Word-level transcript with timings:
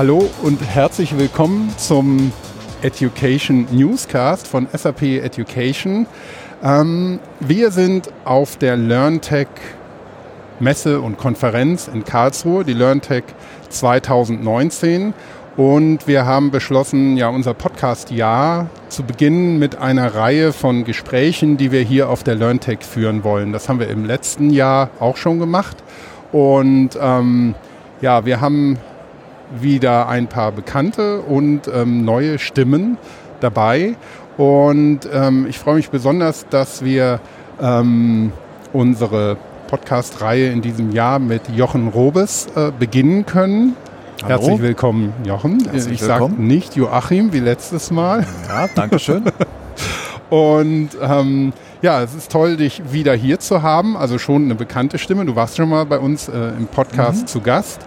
Hallo 0.00 0.30
und 0.42 0.62
herzlich 0.62 1.18
willkommen 1.18 1.74
zum 1.76 2.32
Education 2.80 3.66
Newscast 3.70 4.46
von 4.46 4.66
SAP 4.72 5.02
Education. 5.02 6.06
Ähm, 6.64 7.18
wir 7.38 7.70
sind 7.70 8.10
auf 8.24 8.56
der 8.56 8.78
LearnTech 8.78 9.48
Messe 10.58 11.02
und 11.02 11.18
Konferenz 11.18 11.86
in 11.86 12.02
Karlsruhe, 12.02 12.64
die 12.64 12.72
LearnTech 12.72 13.24
2019. 13.68 15.12
Und 15.58 16.06
wir 16.06 16.24
haben 16.24 16.50
beschlossen, 16.50 17.18
ja, 17.18 17.28
unser 17.28 17.52
Podcast-Jahr 17.52 18.70
zu 18.88 19.02
beginnen 19.02 19.58
mit 19.58 19.76
einer 19.76 20.14
Reihe 20.14 20.54
von 20.54 20.84
Gesprächen, 20.84 21.58
die 21.58 21.72
wir 21.72 21.82
hier 21.82 22.08
auf 22.08 22.24
der 22.24 22.36
LearnTech 22.36 22.78
führen 22.80 23.22
wollen. 23.22 23.52
Das 23.52 23.68
haben 23.68 23.80
wir 23.80 23.90
im 23.90 24.06
letzten 24.06 24.48
Jahr 24.48 24.88
auch 24.98 25.18
schon 25.18 25.38
gemacht. 25.38 25.76
Und 26.32 26.98
ähm, 26.98 27.54
ja, 28.00 28.24
wir 28.24 28.40
haben 28.40 28.78
wieder 29.58 30.08
ein 30.08 30.28
paar 30.28 30.52
bekannte 30.52 31.20
und 31.20 31.62
ähm, 31.72 32.04
neue 32.04 32.38
Stimmen 32.38 32.98
dabei. 33.40 33.96
Und 34.36 35.00
ähm, 35.12 35.46
ich 35.48 35.58
freue 35.58 35.76
mich 35.76 35.90
besonders, 35.90 36.46
dass 36.48 36.84
wir 36.84 37.20
ähm, 37.60 38.32
unsere 38.72 39.36
Podcast-Reihe 39.68 40.50
in 40.50 40.62
diesem 40.62 40.92
Jahr 40.92 41.18
mit 41.18 41.42
Jochen 41.54 41.88
Robes 41.88 42.48
äh, 42.56 42.72
beginnen 42.76 43.26
können. 43.26 43.76
Hallo. 44.22 44.30
Herzlich 44.30 44.60
willkommen, 44.60 45.12
Jochen. 45.24 45.64
Herzlich 45.64 45.94
ich 45.94 46.00
sage 46.02 46.28
nicht 46.30 46.76
Joachim 46.76 47.32
wie 47.32 47.40
letztes 47.40 47.90
Mal. 47.90 48.26
Ja, 48.48 48.68
danke 48.74 48.98
schön. 48.98 49.24
Und 50.30 50.90
ähm, 51.00 51.52
ja, 51.82 52.02
es 52.02 52.14
ist 52.14 52.30
toll, 52.30 52.56
dich 52.56 52.92
wieder 52.92 53.14
hier 53.14 53.40
zu 53.40 53.62
haben. 53.62 53.96
Also 53.96 54.18
schon 54.18 54.44
eine 54.44 54.54
bekannte 54.54 54.98
Stimme. 54.98 55.24
Du 55.24 55.34
warst 55.36 55.56
schon 55.56 55.68
mal 55.68 55.86
bei 55.86 55.98
uns 55.98 56.28
äh, 56.28 56.50
im 56.56 56.66
Podcast 56.66 57.22
mhm. 57.22 57.26
zu 57.26 57.40
Gast. 57.40 57.80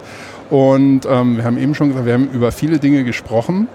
Und 0.54 1.00
ähm, 1.10 1.38
wir 1.38 1.44
haben 1.44 1.58
eben 1.58 1.74
schon 1.74 1.88
gesagt, 1.88 2.06
wir 2.06 2.12
haben 2.12 2.30
über 2.32 2.52
viele 2.52 2.78
Dinge 2.78 3.02
gesprochen. 3.02 3.66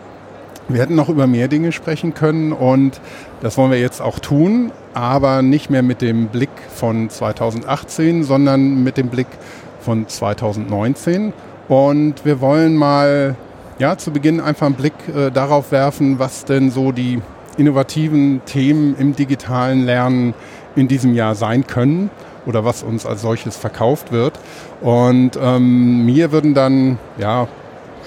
Wir 0.70 0.82
hätten 0.82 0.96
noch 0.96 1.10
über 1.10 1.28
mehr 1.28 1.50
Dinge 1.50 1.74
sprechen 1.74 2.14
können 2.14 2.54
und 2.54 3.02
das 3.42 3.58
wollen 3.58 3.72
wir 3.72 3.82
jetzt 3.82 4.02
auch 4.02 4.20
tun, 4.20 4.72
aber 4.94 5.42
nicht 5.42 5.70
mehr 5.70 5.84
mit 5.84 6.02
dem 6.02 6.28
Blick 6.28 6.50
von 6.74 7.10
2018, 7.10 8.24
sondern 8.24 8.82
mit 8.82 8.96
dem 8.96 9.10
Blick 9.10 9.28
von 9.82 10.08
2019. 10.08 11.34
Und 11.68 12.24
wir 12.24 12.40
wollen 12.40 12.78
mal 12.78 13.36
ja, 13.78 13.98
zu 13.98 14.12
Beginn 14.12 14.40
einfach 14.40 14.68
einen 14.68 14.76
Blick 14.76 14.94
äh, 15.14 15.32
darauf 15.32 15.74
werfen, 15.74 16.18
was 16.18 16.46
denn 16.46 16.72
so 16.72 16.94
die 16.94 17.20
innovativen 17.58 18.40
Themen 18.46 18.96
im 18.98 19.18
digitalen 19.18 19.84
Lernen 19.84 20.34
in 20.78 20.88
diesem 20.88 21.14
Jahr 21.14 21.36
sein 21.36 21.68
können 21.68 22.10
oder 22.50 22.66
was 22.66 22.82
uns 22.82 23.06
als 23.06 23.22
solches 23.22 23.56
verkauft 23.56 24.12
wird. 24.12 24.34
Und 24.82 25.38
ähm, 25.42 26.06
mir 26.06 26.32
würden 26.32 26.56
dann 26.56 26.98
ja 27.18 27.48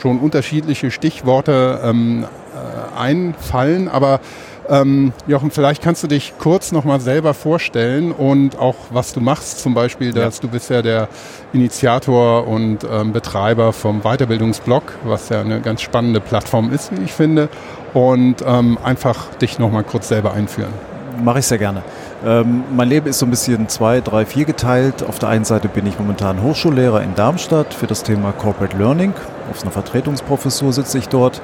schon 0.00 0.18
unterschiedliche 0.18 0.90
Stichworte 0.90 1.80
ähm, 1.84 2.24
äh, 2.24 2.98
einfallen, 2.98 3.88
aber 3.88 4.20
ähm, 4.68 5.12
Jochen, 5.26 5.50
vielleicht 5.50 5.82
kannst 5.82 6.02
du 6.02 6.08
dich 6.08 6.34
kurz 6.38 6.72
nochmal 6.72 7.00
selber 7.00 7.34
vorstellen 7.34 8.10
und 8.10 8.58
auch 8.58 8.76
was 8.90 9.12
du 9.12 9.20
machst. 9.20 9.60
Zum 9.60 9.74
Beispiel, 9.74 10.12
dass 10.12 10.36
ja. 10.36 10.42
du 10.42 10.48
bist 10.48 10.70
ja 10.70 10.82
der 10.82 11.08
Initiator 11.52 12.46
und 12.46 12.78
ähm, 12.90 13.12
Betreiber 13.12 13.72
vom 13.72 14.02
Weiterbildungsblog, 14.02 14.82
was 15.04 15.28
ja 15.28 15.40
eine 15.40 15.60
ganz 15.60 15.82
spannende 15.82 16.20
Plattform 16.20 16.72
ist, 16.72 16.90
wie 16.96 17.04
ich 17.04 17.12
finde. 17.12 17.48
Und 17.92 18.36
ähm, 18.46 18.78
einfach 18.82 19.34
dich 19.34 19.58
nochmal 19.58 19.84
kurz 19.84 20.08
selber 20.08 20.32
einführen. 20.32 20.91
Mache 21.20 21.40
ich 21.40 21.46
sehr 21.46 21.58
gerne. 21.58 21.82
Ähm, 22.24 22.64
mein 22.74 22.88
Leben 22.88 23.06
ist 23.06 23.18
so 23.18 23.26
ein 23.26 23.30
bisschen 23.30 23.68
zwei, 23.68 24.00
drei, 24.00 24.24
vier 24.24 24.44
geteilt. 24.44 25.02
Auf 25.02 25.18
der 25.18 25.28
einen 25.28 25.44
Seite 25.44 25.68
bin 25.68 25.86
ich 25.86 25.98
momentan 25.98 26.42
Hochschullehrer 26.42 27.02
in 27.02 27.14
Darmstadt 27.14 27.74
für 27.74 27.86
das 27.86 28.02
Thema 28.02 28.32
Corporate 28.32 28.76
Learning. 28.76 29.12
Auf 29.50 29.62
einer 29.62 29.70
Vertretungsprofessur 29.70 30.72
sitze 30.72 30.98
ich 30.98 31.08
dort. 31.08 31.42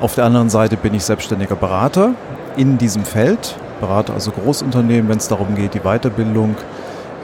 Auf 0.00 0.14
der 0.14 0.24
anderen 0.24 0.50
Seite 0.50 0.76
bin 0.76 0.94
ich 0.94 1.04
selbstständiger 1.04 1.56
Berater 1.56 2.14
in 2.56 2.78
diesem 2.78 3.04
Feld. 3.04 3.56
Berate 3.80 4.12
also 4.12 4.30
Großunternehmen, 4.30 5.08
wenn 5.08 5.18
es 5.18 5.28
darum 5.28 5.54
geht, 5.54 5.74
die 5.74 5.80
Weiterbildung 5.80 6.56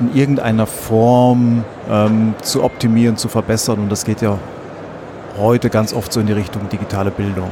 in 0.00 0.15
irgendeiner 0.15 0.66
Form 0.66 1.65
ähm, 1.91 2.34
zu 2.42 2.65
optimieren, 2.65 3.16
zu 3.16 3.28
verbessern. 3.28 3.78
Und 3.81 3.91
das 3.91 4.04
geht 4.04 4.22
ja 4.22 4.38
heute 5.38 5.70
ganz 5.70 5.92
oft 5.92 6.12
so 6.12 6.20
in 6.20 6.26
die 6.26 6.32
Richtung 6.32 6.69
digitale 6.69 7.10
Bildung. 7.10 7.50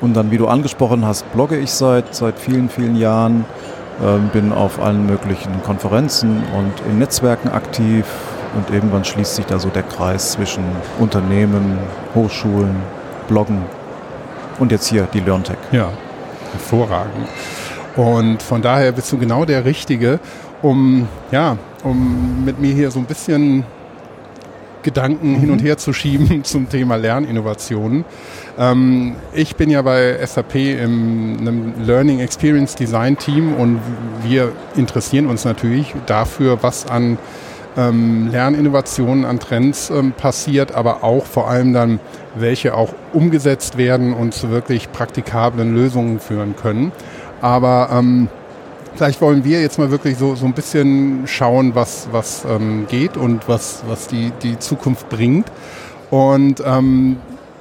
Und 0.00 0.14
dann, 0.14 0.30
wie 0.30 0.38
du 0.38 0.46
angesprochen 0.46 1.04
hast, 1.04 1.30
blogge 1.32 1.56
ich 1.56 1.72
seit, 1.72 2.14
seit 2.14 2.38
vielen, 2.38 2.68
vielen 2.68 2.96
Jahren 2.96 3.44
ähm, 4.04 4.30
bin 4.32 4.52
auf 4.52 4.80
allen 4.80 5.06
möglichen 5.06 5.62
Konferenzen 5.62 6.42
und 6.56 6.72
in 6.88 6.98
Netzwerken 6.98 7.48
aktiv 7.48 8.04
und 8.54 8.72
irgendwann 8.72 9.04
schließt 9.04 9.36
sich 9.36 9.46
da 9.46 9.58
so 9.58 9.68
der 9.68 9.82
Kreis 9.82 10.32
zwischen 10.32 10.64
Unternehmen, 10.98 11.78
Hochschulen, 12.14 12.76
Bloggen 13.28 13.62
und 14.58 14.72
jetzt 14.72 14.86
hier 14.86 15.08
die 15.12 15.20
LearnTech. 15.20 15.58
Ja, 15.72 15.90
hervorragend. 16.52 17.28
Und 17.96 18.42
von 18.42 18.62
daher 18.62 18.92
bist 18.92 19.10
du 19.10 19.18
genau 19.18 19.44
der 19.44 19.64
Richtige, 19.64 20.20
um, 20.62 21.08
ja, 21.32 21.56
um 21.82 22.44
mit 22.44 22.60
mir 22.60 22.72
hier 22.72 22.90
so 22.90 23.00
ein 23.00 23.06
bisschen 23.06 23.64
Gedanken 24.88 25.34
hin 25.34 25.50
und 25.50 25.62
her 25.62 25.76
zu 25.76 25.92
schieben 25.92 26.42
zum 26.44 26.70
Thema 26.70 26.96
Lerninnovationen. 26.96 28.06
Ähm, 28.58 29.16
ich 29.34 29.54
bin 29.54 29.68
ja 29.68 29.82
bei 29.82 30.18
SAP 30.24 30.54
im 30.54 31.36
einem 31.40 31.74
Learning 31.84 32.20
Experience 32.20 32.74
Design 32.74 33.18
Team 33.18 33.52
und 33.52 33.80
wir 34.22 34.52
interessieren 34.76 35.26
uns 35.26 35.44
natürlich 35.44 35.94
dafür, 36.06 36.62
was 36.62 36.86
an 36.86 37.18
ähm, 37.76 38.30
Lerninnovationen, 38.30 39.26
an 39.26 39.38
Trends 39.38 39.90
ähm, 39.90 40.12
passiert, 40.12 40.74
aber 40.74 41.04
auch 41.04 41.26
vor 41.26 41.50
allem 41.50 41.74
dann, 41.74 42.00
welche 42.34 42.74
auch 42.74 42.94
umgesetzt 43.12 43.76
werden 43.76 44.14
und 44.14 44.32
zu 44.32 44.48
wirklich 44.50 44.90
praktikablen 44.90 45.74
Lösungen 45.74 46.18
führen 46.18 46.56
können. 46.56 46.92
Aber 47.42 47.90
ähm, 47.92 48.28
Vielleicht 48.98 49.20
wollen 49.20 49.44
wir 49.44 49.62
jetzt 49.62 49.78
mal 49.78 49.92
wirklich 49.92 50.18
so, 50.18 50.34
so 50.34 50.44
ein 50.44 50.54
bisschen 50.54 51.22
schauen, 51.28 51.76
was, 51.76 52.08
was 52.10 52.44
ähm, 52.44 52.88
geht 52.88 53.16
und 53.16 53.48
was, 53.48 53.84
was 53.86 54.08
die, 54.08 54.32
die 54.42 54.58
Zukunft 54.58 55.08
bringt. 55.08 55.46
Und 56.10 56.60
ähm, 56.66 57.18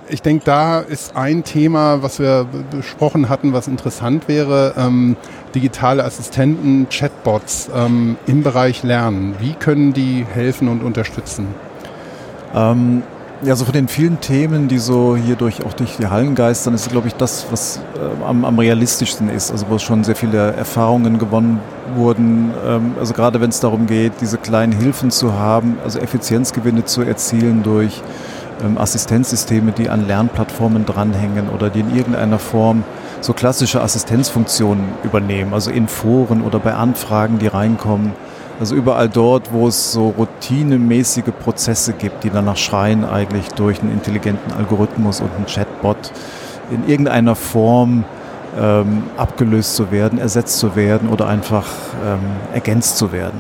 ich 0.10 0.24
denke, 0.24 0.46
da 0.46 0.80
ist 0.80 1.16
ein 1.16 1.44
Thema, 1.44 2.02
was 2.02 2.18
wir 2.18 2.48
besprochen 2.72 3.30
hatten, 3.30 3.54
was 3.54 3.68
interessant 3.68 4.28
wäre, 4.28 4.74
ähm, 4.78 5.16
digitale 5.54 6.06
Assistenten, 6.06 6.88
Chatbots 6.90 7.70
ähm, 7.72 8.18
im 8.26 8.42
Bereich 8.42 8.82
Lernen. 8.82 9.36
Wie 9.40 9.54
können 9.54 9.94
die 9.94 10.26
helfen 10.34 10.68
und 10.68 10.84
unterstützen? 10.84 11.50
Ähm, 12.56 13.04
ja, 13.44 13.56
so 13.56 13.66
von 13.66 13.74
den 13.74 13.88
vielen 13.88 14.20
Themen, 14.20 14.68
die 14.68 14.80
so 14.80 15.16
hier 15.16 15.36
durch, 15.36 15.64
auch 15.64 15.74
durch 15.74 15.98
die 15.98 16.08
Hallen 16.08 16.34
geistern, 16.34 16.74
ist, 16.74 16.90
glaube 16.90 17.08
ich, 17.08 17.14
das, 17.14 17.46
was 17.52 17.80
äh, 17.96 18.26
am, 18.26 18.46
am, 18.46 18.58
realistischsten 18.58 19.30
ist. 19.30 19.52
Also 19.52 19.68
wo 19.70 19.78
schon 19.78 20.04
sehr 20.04 20.16
viele 20.16 20.54
Erfahrungen 20.54 21.20
gewonnen 21.20 21.60
wurden. 21.96 22.52
Ähm, 22.66 22.96
also 23.00 23.14
gerade 23.14 23.40
wenn 23.40 23.50
es 23.50 23.60
darum 23.60 23.86
geht, 23.86 24.14
diese 24.22 24.38
kleinen 24.38 24.72
Hilfen 24.72 25.12
zu 25.12 25.34
haben, 25.34 25.78
also 25.84 26.00
Effizienzgewinne 26.00 26.86
zu 26.86 27.04
erzielen 27.04 27.62
durch 27.62 28.02
ähm, 28.64 28.78
Assistenzsysteme, 28.78 29.72
die 29.72 29.90
an 29.90 30.08
Lernplattformen 30.08 30.86
dranhängen 30.86 31.50
oder 31.50 31.70
die 31.70 31.82
in 31.82 31.96
irgendeiner 31.96 32.40
Form 32.40 32.84
so 33.22 33.34
klassische 33.34 33.82
Assistenzfunktionen 33.82 34.84
übernehmen, 35.04 35.54
also 35.54 35.70
in 35.70 35.88
Foren 35.88 36.42
oder 36.42 36.60
bei 36.60 36.74
Anfragen, 36.74 37.40
die 37.40 37.48
reinkommen 37.48 38.14
also 38.60 38.76
überall 38.76 39.10
dort, 39.10 39.54
wo 39.54 39.68
es 39.68 39.92
so 39.92 40.10
routinemäßige 40.18 41.32
Prozesse 41.44 41.94
gibt, 41.94 42.24
die 42.24 42.30
danach 42.30 42.58
schreien, 42.58 43.06
eigentlich 43.06 43.50
durch 43.50 43.82
einen 43.82 43.92
intelligenten 43.92 44.54
Algorithmus 44.54 45.22
und 45.22 45.30
einen 45.36 45.46
Chatbot 45.46 46.12
in 46.72 46.88
irgendeiner 46.88 47.36
Form 47.36 48.04
ähm, 48.60 49.04
abgelöst 49.16 49.76
zu 49.76 49.92
werden, 49.92 50.20
ersetzt 50.20 50.58
zu 50.58 50.76
werden 50.76 51.10
oder 51.10 51.28
einfach 51.28 51.68
ähm, 52.06 52.20
ergänzt 52.54 52.98
zu 52.98 53.12
werden. 53.12 53.40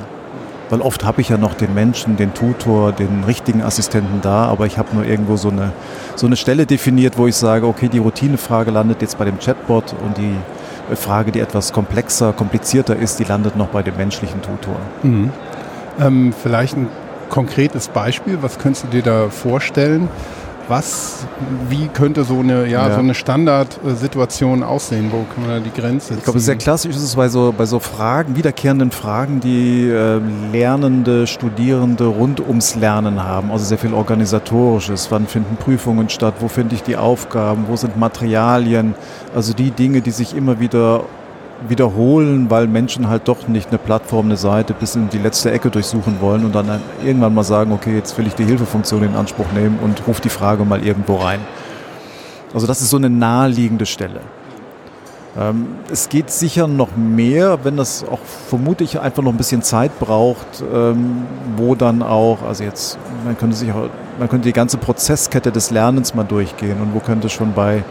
Weil 0.69 0.81
oft 0.81 1.05
habe 1.05 1.21
ich 1.21 1.29
ja 1.29 1.37
noch 1.37 1.53
den 1.53 1.73
Menschen, 1.73 2.17
den 2.17 2.33
Tutor, 2.33 2.91
den 2.91 3.23
richtigen 3.23 3.61
Assistenten 3.61 4.19
da, 4.21 4.45
aber 4.45 4.65
ich 4.65 4.77
habe 4.77 4.93
nur 4.93 5.05
irgendwo 5.05 5.37
so 5.37 5.49
eine, 5.49 5.71
so 6.15 6.27
eine 6.27 6.35
Stelle 6.35 6.65
definiert, 6.65 7.17
wo 7.17 7.25
ich 7.25 7.35
sage, 7.35 7.65
okay, 7.65 7.87
die 7.87 7.99
Routinefrage 7.99 8.69
landet 8.71 9.01
jetzt 9.01 9.17
bei 9.17 9.25
dem 9.25 9.39
Chatbot 9.39 9.95
und 10.05 10.17
die 10.17 10.35
Frage, 10.95 11.31
die 11.31 11.39
etwas 11.39 11.73
komplexer, 11.73 12.33
komplizierter 12.33 12.95
ist, 12.95 13.19
die 13.19 13.23
landet 13.23 13.55
noch 13.55 13.67
bei 13.67 13.83
dem 13.83 13.97
menschlichen 13.97 14.41
Tutor. 14.41 14.77
Mhm. 15.03 15.31
Ähm, 15.99 16.33
vielleicht 16.33 16.77
ein 16.77 16.87
konkretes 17.29 17.89
Beispiel, 17.89 18.39
was 18.41 18.57
könntest 18.57 18.85
du 18.85 18.87
dir 18.89 19.01
da 19.01 19.29
vorstellen? 19.29 20.07
Was, 20.67 21.25
wie 21.69 21.87
könnte 21.87 22.25
so 22.25 22.39
eine, 22.39 22.67
ja, 22.67 22.87
ja. 22.87 22.93
so 22.93 22.99
eine 22.99 23.13
Standardsituation 23.13 24.63
aussehen? 24.63 25.09
Wo 25.11 25.25
kann 25.33 25.47
man 25.47 25.49
da 25.49 25.59
die 25.59 25.71
Grenze 25.71 26.07
ziehen? 26.09 26.17
Ich 26.17 26.23
glaube, 26.25 26.39
sehr 26.39 26.57
klassisch 26.57 26.95
ist 26.95 27.03
es 27.03 27.15
bei 27.15 27.29
so, 27.29 27.53
bei 27.57 27.65
so 27.65 27.79
Fragen, 27.79 28.35
wiederkehrenden 28.35 28.91
Fragen, 28.91 29.39
die 29.39 29.87
äh, 29.87 30.19
Lernende, 30.51 31.25
Studierende 31.25 32.07
rund 32.07 32.41
ums 32.41 32.75
Lernen 32.75 33.23
haben. 33.23 33.51
Also 33.51 33.63
sehr 33.63 33.77
viel 33.77 33.93
Organisatorisches. 33.93 35.09
Wann 35.09 35.27
finden 35.27 35.55
Prüfungen 35.55 36.09
statt? 36.09 36.35
Wo 36.41 36.49
finde 36.49 36.75
ich 36.75 36.83
die 36.83 36.97
Aufgaben? 36.97 37.65
Wo 37.69 37.77
sind 37.77 37.97
Materialien? 37.97 38.93
Also 39.33 39.53
die 39.53 39.71
Dinge, 39.71 40.01
die 40.01 40.11
sich 40.11 40.35
immer 40.35 40.59
wieder 40.59 41.05
wiederholen, 41.67 42.49
weil 42.49 42.67
Menschen 42.67 43.09
halt 43.09 43.27
doch 43.27 43.47
nicht 43.47 43.69
eine 43.69 43.77
Plattform, 43.77 44.27
eine 44.27 44.37
Seite 44.37 44.73
bis 44.73 44.95
in 44.95 45.09
die 45.09 45.17
letzte 45.17 45.51
Ecke 45.51 45.69
durchsuchen 45.69 46.21
wollen 46.21 46.45
und 46.45 46.53
dann 46.53 46.81
irgendwann 47.03 47.33
mal 47.33 47.43
sagen, 47.43 47.71
okay, 47.71 47.95
jetzt 47.95 48.17
will 48.17 48.27
ich 48.27 48.35
die 48.35 48.45
Hilfefunktion 48.45 49.03
in 49.03 49.15
Anspruch 49.15 49.51
nehmen 49.53 49.79
und 49.81 50.05
rufe 50.07 50.21
die 50.21 50.29
Frage 50.29 50.65
mal 50.65 50.85
irgendwo 50.85 51.15
rein. 51.15 51.39
Also 52.53 52.67
das 52.67 52.81
ist 52.81 52.89
so 52.89 52.97
eine 52.97 53.09
naheliegende 53.09 53.85
Stelle. 53.85 54.21
Ähm, 55.37 55.67
es 55.91 56.09
geht 56.09 56.31
sicher 56.31 56.67
noch 56.67 56.95
mehr, 56.95 57.59
wenn 57.63 57.77
das 57.77 58.03
auch 58.03 58.19
vermutlich 58.49 58.99
einfach 58.99 59.21
noch 59.21 59.31
ein 59.31 59.37
bisschen 59.37 59.61
Zeit 59.61 59.99
braucht, 59.99 60.63
ähm, 60.73 61.25
wo 61.55 61.75
dann 61.75 62.01
auch, 62.01 62.41
also 62.41 62.63
jetzt, 62.63 62.97
man 63.23 63.37
könnte 63.37 63.55
sich 63.55 63.71
auch, 63.71 63.89
man 64.17 64.29
könnte 64.29 64.47
die 64.47 64.53
ganze 64.53 64.77
Prozesskette 64.77 65.51
des 65.51 65.69
Lernens 65.69 66.15
mal 66.15 66.23
durchgehen 66.23 66.81
und 66.81 66.95
wo 66.95 66.99
könnte 66.99 67.29
schon 67.29 67.53
bei 67.53 67.83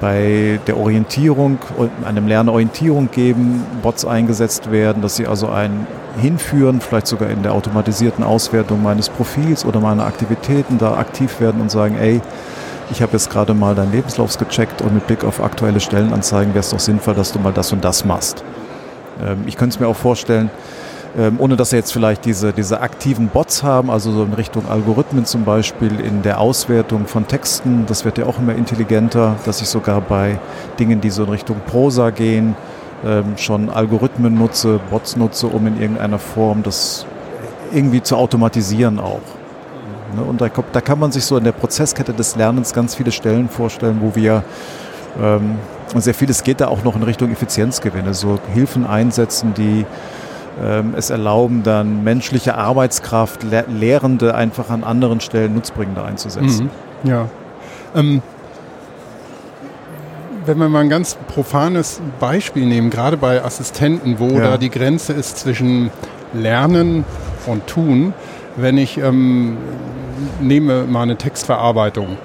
bei 0.00 0.58
der 0.66 0.78
Orientierung, 0.78 1.58
einem 2.04 2.26
Lernen 2.26 2.48
Orientierung 2.48 3.10
geben, 3.10 3.62
Bots 3.82 4.04
eingesetzt 4.04 4.72
werden, 4.72 5.02
dass 5.02 5.16
sie 5.16 5.26
also 5.26 5.48
einen 5.48 5.86
hinführen, 6.20 6.80
vielleicht 6.80 7.06
sogar 7.06 7.28
in 7.30 7.42
der 7.42 7.52
automatisierten 7.52 8.24
Auswertung 8.24 8.82
meines 8.82 9.10
Profils 9.10 9.64
oder 9.64 9.80
meiner 9.80 10.06
Aktivitäten 10.06 10.78
da 10.78 10.94
aktiv 10.94 11.40
werden 11.40 11.60
und 11.60 11.70
sagen, 11.70 11.96
ey, 12.00 12.20
ich 12.90 13.02
habe 13.02 13.12
jetzt 13.12 13.30
gerade 13.30 13.54
mal 13.54 13.74
deinen 13.74 13.92
Lebenslauf 13.92 14.36
gecheckt 14.36 14.82
und 14.82 14.94
mit 14.94 15.06
Blick 15.06 15.22
auf 15.22 15.42
aktuelle 15.42 15.78
Stellenanzeigen 15.80 16.54
wäre 16.54 16.60
es 16.60 16.70
doch 16.70 16.80
sinnvoll, 16.80 17.14
dass 17.14 17.32
du 17.32 17.38
mal 17.38 17.52
das 17.52 17.72
und 17.72 17.84
das 17.84 18.04
machst. 18.04 18.42
Ähm, 19.24 19.44
ich 19.46 19.56
könnte 19.56 19.74
es 19.74 19.80
mir 19.80 19.86
auch 19.86 19.96
vorstellen, 19.96 20.50
ähm, 21.18 21.36
ohne 21.38 21.56
dass 21.56 21.70
sie 21.70 21.76
jetzt 21.76 21.92
vielleicht 21.92 22.24
diese, 22.24 22.52
diese 22.52 22.80
aktiven 22.80 23.28
Bots 23.28 23.62
haben, 23.62 23.90
also 23.90 24.12
so 24.12 24.22
in 24.22 24.32
Richtung 24.32 24.68
Algorithmen 24.68 25.24
zum 25.24 25.44
Beispiel 25.44 25.98
in 26.00 26.22
der 26.22 26.40
Auswertung 26.40 27.06
von 27.06 27.26
Texten. 27.26 27.84
Das 27.86 28.04
wird 28.04 28.18
ja 28.18 28.26
auch 28.26 28.38
immer 28.38 28.54
intelligenter, 28.54 29.36
dass 29.44 29.60
ich 29.60 29.68
sogar 29.68 30.00
bei 30.00 30.38
Dingen, 30.78 31.00
die 31.00 31.10
so 31.10 31.24
in 31.24 31.30
Richtung 31.30 31.56
Prosa 31.66 32.10
gehen, 32.10 32.54
ähm, 33.04 33.36
schon 33.36 33.70
Algorithmen 33.70 34.34
nutze, 34.34 34.78
Bots 34.90 35.16
nutze, 35.16 35.48
um 35.48 35.66
in 35.66 35.80
irgendeiner 35.80 36.18
Form 36.18 36.62
das 36.62 37.06
irgendwie 37.72 38.02
zu 38.02 38.16
automatisieren 38.16 39.00
auch. 39.00 39.20
Ne, 40.14 40.22
und 40.22 40.40
da, 40.40 40.48
da 40.72 40.80
kann 40.80 40.98
man 40.98 41.12
sich 41.12 41.24
so 41.24 41.36
in 41.36 41.44
der 41.44 41.52
Prozesskette 41.52 42.12
des 42.12 42.36
Lernens 42.36 42.72
ganz 42.72 42.94
viele 42.94 43.12
Stellen 43.12 43.48
vorstellen, 43.48 43.98
wo 44.00 44.14
wir 44.14 44.44
ähm, 45.20 45.56
sehr 45.96 46.14
vieles 46.14 46.44
geht 46.44 46.60
da 46.60 46.68
auch 46.68 46.84
noch 46.84 46.94
in 46.94 47.02
Richtung 47.02 47.32
Effizienzgewinne, 47.32 48.14
so 48.14 48.38
Hilfen 48.54 48.86
einsetzen, 48.86 49.54
die 49.54 49.84
es 50.96 51.10
erlauben, 51.10 51.62
dann 51.62 52.04
menschliche 52.04 52.56
Arbeitskraft, 52.56 53.46
Lehrende 53.68 54.34
einfach 54.34 54.68
an 54.70 54.84
anderen 54.84 55.20
Stellen 55.20 55.54
nutzbringender 55.54 56.04
einzusetzen. 56.04 56.70
Mhm. 57.02 57.08
Ja. 57.08 57.28
Ähm, 57.94 58.22
wenn 60.46 60.58
wir 60.58 60.68
mal 60.68 60.80
ein 60.80 60.88
ganz 60.88 61.16
profanes 61.28 62.00
Beispiel 62.18 62.66
nehmen, 62.66 62.90
gerade 62.90 63.16
bei 63.16 63.42
Assistenten, 63.44 64.18
wo 64.18 64.28
ja. 64.28 64.40
da 64.40 64.58
die 64.58 64.70
Grenze 64.70 65.12
ist 65.12 65.38
zwischen 65.38 65.90
Lernen 66.32 67.04
und 67.46 67.66
Tun, 67.66 68.14
wenn 68.56 68.76
ich 68.76 68.98
ähm, 68.98 69.56
nehme 70.40 70.84
mal 70.84 71.02
eine 71.02 71.16
Textverarbeitung 71.16 72.18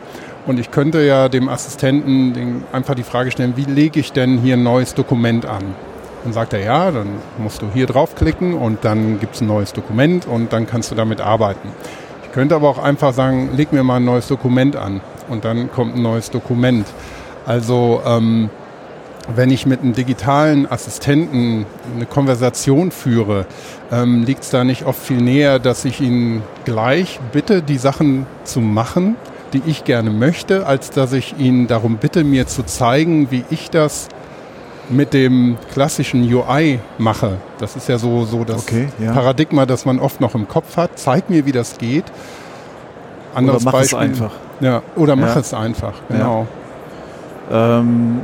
und 0.47 0.59
ich 0.59 0.71
könnte 0.71 1.01
ja 1.01 1.29
dem 1.29 1.49
Assistenten 1.49 2.63
einfach 2.71 2.95
die 2.95 3.03
Frage 3.03 3.31
stellen, 3.31 3.53
wie 3.55 3.65
lege 3.65 3.99
ich 3.99 4.11
denn 4.11 4.39
hier 4.39 4.55
ein 4.55 4.63
neues 4.63 4.93
Dokument 4.93 5.45
an? 5.45 5.63
Dann 6.25 6.33
sagt 6.33 6.53
er, 6.53 6.59
ja, 6.59 6.89
dann 6.89 7.19
musst 7.37 7.61
du 7.61 7.67
hier 7.71 7.85
draufklicken 7.85 8.55
und 8.55 8.83
dann 8.83 9.19
gibt 9.19 9.35
es 9.35 9.41
ein 9.41 9.47
neues 9.47 9.73
Dokument 9.73 10.25
und 10.25 10.51
dann 10.51 10.65
kannst 10.65 10.89
du 10.89 10.95
damit 10.95 11.21
arbeiten. 11.21 11.69
Ich 12.23 12.31
könnte 12.31 12.55
aber 12.55 12.67
auch 12.67 12.79
einfach 12.79 13.13
sagen, 13.13 13.51
leg 13.55 13.71
mir 13.71 13.83
mal 13.83 13.97
ein 13.97 14.05
neues 14.05 14.27
Dokument 14.27 14.75
an 14.75 15.01
und 15.29 15.45
dann 15.45 15.71
kommt 15.71 15.95
ein 15.95 16.01
neues 16.01 16.31
Dokument. 16.31 16.87
Also 17.45 18.01
ähm, 18.07 18.49
wenn 19.35 19.51
ich 19.51 19.67
mit 19.67 19.81
einem 19.81 19.93
digitalen 19.93 20.69
Assistenten 20.69 21.67
eine 21.95 22.07
Konversation 22.07 22.89
führe, 22.89 23.45
ähm, 23.91 24.23
liegt 24.23 24.43
es 24.43 24.49
da 24.49 24.63
nicht 24.63 24.85
oft 24.85 24.99
viel 24.99 25.21
näher, 25.21 25.59
dass 25.59 25.85
ich 25.85 26.01
ihn 26.01 26.41
gleich 26.65 27.19
bitte, 27.33 27.61
die 27.61 27.77
Sachen 27.77 28.25
zu 28.45 28.61
machen, 28.61 29.15
die 29.53 29.61
ich 29.67 29.83
gerne 29.83 30.09
möchte, 30.09 30.65
als 30.65 30.89
dass 30.89 31.13
ich 31.13 31.37
ihn 31.37 31.67
darum 31.67 31.97
bitte, 31.97 32.23
mir 32.23 32.47
zu 32.47 32.63
zeigen, 32.63 33.29
wie 33.29 33.45
ich 33.51 33.69
das 33.69 34.09
mit 34.89 35.13
dem 35.13 35.57
klassischen 35.73 36.21
UI 36.21 36.79
mache. 36.97 37.37
Das 37.59 37.75
ist 37.75 37.89
ja 37.89 37.97
so, 37.97 38.25
so 38.25 38.43
das 38.43 38.63
okay, 38.63 38.87
ja. 38.99 39.13
Paradigma, 39.13 39.65
das 39.65 39.85
man 39.85 39.99
oft 39.99 40.21
noch 40.21 40.35
im 40.35 40.47
Kopf 40.47 40.77
hat. 40.77 40.91
Zeig 40.95 41.29
mir, 41.29 41.45
wie 41.45 41.51
das 41.51 41.77
geht. 41.77 42.05
Anderes 43.33 43.63
oder 43.63 43.71
mach 43.71 43.79
Beispiel. 43.79 43.99
es 43.99 44.03
einfach. 44.03 44.31
Ja, 44.61 44.81
oder 44.95 45.15
mach 45.15 45.35
ja. 45.35 45.41
es 45.41 45.53
einfach, 45.53 45.93
genau. 46.07 46.47
Ja. 47.49 47.79
Ähm, 47.79 48.21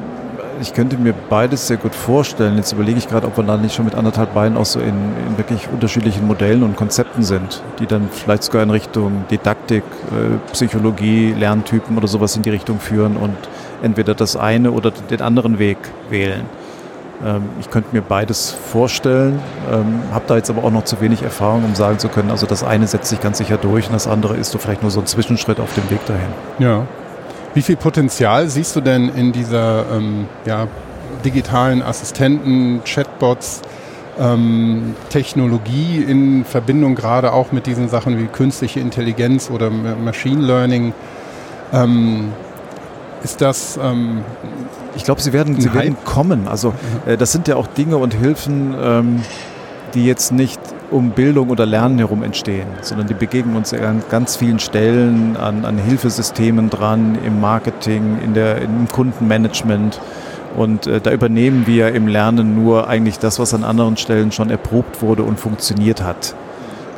ich 0.61 0.73
könnte 0.73 0.97
mir 0.97 1.13
beides 1.13 1.67
sehr 1.67 1.77
gut 1.77 1.95
vorstellen. 1.95 2.55
Jetzt 2.55 2.71
überlege 2.71 2.99
ich 2.99 3.07
gerade, 3.07 3.27
ob 3.27 3.35
wir 3.35 3.43
da 3.43 3.57
nicht 3.57 3.73
schon 3.73 3.85
mit 3.85 3.95
anderthalb 3.95 4.33
Beinen 4.33 4.57
auch 4.57 4.65
so 4.65 4.79
in, 4.79 4.87
in, 4.87 5.37
wirklich 5.37 5.67
unterschiedlichen 5.73 6.27
Modellen 6.27 6.61
und 6.61 6.75
Konzepten 6.75 7.23
sind, 7.23 7.63
die 7.79 7.87
dann 7.87 8.09
vielleicht 8.11 8.43
sogar 8.43 8.61
in 8.61 8.69
Richtung 8.69 9.25
Didaktik, 9.31 9.83
äh, 10.11 10.37
Psychologie, 10.51 11.33
Lerntypen 11.37 11.97
oder 11.97 12.07
sowas 12.07 12.35
in 12.35 12.43
die 12.43 12.51
Richtung 12.51 12.79
führen 12.79 13.17
und 13.17 13.35
entweder 13.81 14.13
das 14.13 14.35
eine 14.35 14.71
oder 14.71 14.91
den 14.91 15.21
anderen 15.21 15.59
Weg 15.59 15.77
wählen. 16.09 16.45
Ähm, 17.25 17.43
ich 17.59 17.69
könnte 17.69 17.89
mir 17.93 18.01
beides 18.01 18.51
vorstellen, 18.51 19.39
ähm, 19.71 19.99
habe 20.11 20.25
da 20.27 20.35
jetzt 20.37 20.49
aber 20.49 20.63
auch 20.63 20.71
noch 20.71 20.85
zu 20.85 21.01
wenig 21.01 21.21
Erfahrung, 21.21 21.65
um 21.65 21.75
sagen 21.75 21.99
zu 21.99 22.09
können, 22.09 22.31
also 22.31 22.45
das 22.45 22.63
eine 22.63 22.87
setzt 22.87 23.09
sich 23.09 23.21
ganz 23.21 23.37
sicher 23.37 23.57
durch 23.57 23.87
und 23.87 23.93
das 23.93 24.07
andere 24.07 24.35
ist 24.35 24.51
so 24.51 24.57
vielleicht 24.57 24.81
nur 24.81 24.91
so 24.91 24.99
ein 24.99 25.05
Zwischenschritt 25.05 25.59
auf 25.59 25.73
dem 25.73 25.89
Weg 25.89 26.05
dahin. 26.05 26.29
Ja. 26.59 26.85
Wie 27.53 27.61
viel 27.61 27.75
Potenzial 27.75 28.47
siehst 28.47 28.75
du 28.75 28.81
denn 28.81 29.09
in 29.09 29.33
dieser 29.33 29.85
ähm, 29.91 30.27
ja, 30.45 30.67
digitalen 31.25 31.81
Assistenten, 31.81 32.81
Chatbots, 32.85 33.61
ähm, 34.19 34.95
Technologie 35.09 36.03
in 36.07 36.45
Verbindung 36.45 36.95
gerade 36.95 37.33
auch 37.33 37.51
mit 37.51 37.65
diesen 37.65 37.89
Sachen 37.89 38.17
wie 38.19 38.27
künstliche 38.27 38.79
Intelligenz 38.79 39.49
oder 39.49 39.69
Machine 39.69 40.41
Learning? 40.41 40.93
Ähm, 41.73 42.31
ist 43.23 43.41
das. 43.41 43.79
Ähm, 43.81 44.23
ich 44.95 45.03
glaube, 45.03 45.21
sie 45.21 45.33
werden, 45.33 45.59
sie 45.59 45.73
werden 45.73 45.95
kommen. 46.03 46.47
Also 46.47 46.73
äh, 47.05 47.17
das 47.17 47.31
sind 47.31 47.47
ja 47.47 47.55
auch 47.55 47.67
Dinge 47.67 47.97
und 47.97 48.13
Hilfen, 48.13 48.75
ähm, 48.79 49.21
die 49.93 50.05
jetzt 50.05 50.31
nicht 50.31 50.59
um 50.89 51.11
Bildung 51.11 51.49
oder 51.49 51.65
Lernen 51.65 51.97
herum 51.97 52.21
entstehen, 52.21 52.67
sondern 52.81 53.07
die 53.07 53.13
begegnen 53.13 53.55
uns 53.55 53.73
an 53.73 54.03
ganz 54.09 54.35
vielen 54.35 54.59
Stellen, 54.59 55.37
an, 55.37 55.63
an 55.63 55.77
Hilfesystemen 55.77 56.69
dran, 56.69 57.17
im 57.25 57.39
Marketing, 57.39 58.19
in 58.23 58.33
der, 58.33 58.61
im 58.61 58.87
Kundenmanagement. 58.89 59.99
Und 60.57 60.87
äh, 60.87 60.99
da 60.99 61.11
übernehmen 61.11 61.65
wir 61.65 61.93
im 61.93 62.07
Lernen 62.07 62.61
nur 62.61 62.89
eigentlich 62.89 63.19
das, 63.19 63.39
was 63.39 63.53
an 63.53 63.63
anderen 63.63 63.95
Stellen 63.95 64.33
schon 64.33 64.49
erprobt 64.49 65.01
wurde 65.01 65.23
und 65.23 65.39
funktioniert 65.39 66.03
hat. 66.03 66.35